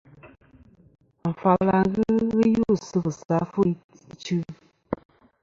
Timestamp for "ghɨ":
1.93-2.05, 2.37-2.47